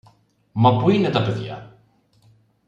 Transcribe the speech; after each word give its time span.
Μα 0.51 0.77
πού 0.77 0.89
είναι 0.89 1.09
τα 1.09 1.23
παιδιά; 1.23 1.77